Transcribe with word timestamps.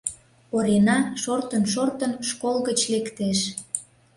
Орина, 0.57 0.97
шортын-шортын, 1.21 2.11
школ 2.29 2.55
гыч 2.67 2.79
лектеш. 2.93 3.39